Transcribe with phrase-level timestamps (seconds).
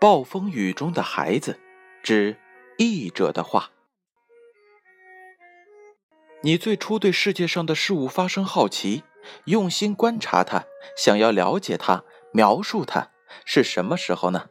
[0.00, 1.60] 暴风雨中的孩子
[2.02, 2.38] 之
[2.78, 3.70] 译者的话。
[6.42, 9.02] 你最初对世界上的事物发生好奇，
[9.44, 10.64] 用心观察它，
[10.96, 12.02] 想要了解它，
[12.32, 13.10] 描述它，
[13.44, 14.46] 是什么时候呢？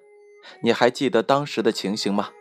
[0.61, 2.29] 你还记得当时的情形吗？《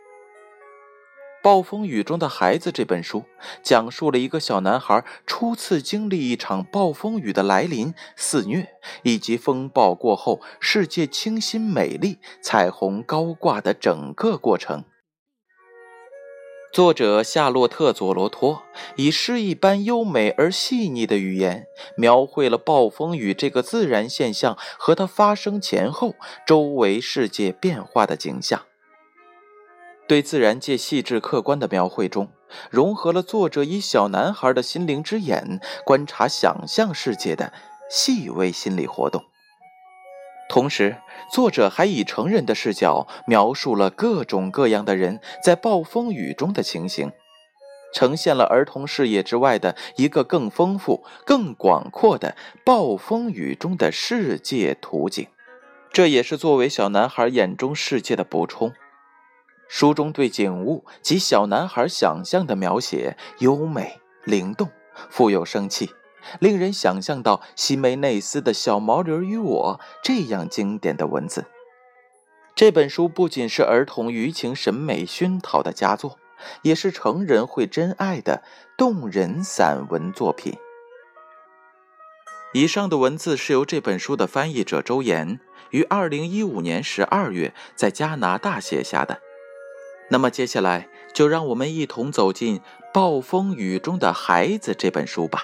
[1.41, 3.23] 暴风雨中的孩子》这本书
[3.63, 8.67] 讲述了一个小男孩初次经历一场暴风雨的来临、肆虐，
[9.03, 14.83] 以及风暴过后世界清新美丽、彩虹高挂的整个过程。
[16.71, 18.61] 作者夏洛特·佐罗托
[18.95, 21.65] 以诗一般优美而细腻的语言，
[21.95, 26.13] 描绘了暴风雨这个自然现象和它发生前后
[26.45, 28.68] 周围世界变化的景象。
[30.09, 32.29] 对自然界细致客观的描绘中，
[32.71, 37.53] 融合了作者以小男孩的心灵之眼观察想象世界的
[37.91, 39.23] 细微心理活动。
[40.49, 40.97] 同时，
[41.31, 47.11] 作者还以成人的视角描述了各种各样的人在暴风雨中的情形，
[47.93, 52.35] 呈现了儿童视野之外的一个更丰富、更广阔的
[52.65, 55.27] 暴风雨中的世界图景。
[55.93, 58.73] 这也是作为小男孩眼中世界的补充。
[59.69, 64.67] 书中对景物及小男孩想象的描写优美灵动，
[65.11, 65.91] 富有生气，
[66.39, 71.45] 令人想象到西梅内斯的《小毛驴与我》这样经典的文字。
[72.55, 76.17] 这本书不仅是儿童舆情审美熏陶的佳作，
[76.63, 78.43] 也是成人会真爱的
[78.75, 80.57] 动人散文作品。
[82.53, 85.39] 以上的文字是由这本书的翻译者周岩
[85.69, 89.21] 于二零一五年十二月在加拿大写下的。
[90.11, 92.59] 那么接下来，就让我们一同走进
[92.93, 95.43] 《暴风雨中的孩子》这本书吧。